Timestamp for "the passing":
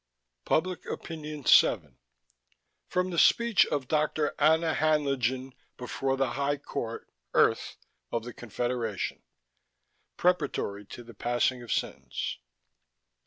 11.03-11.61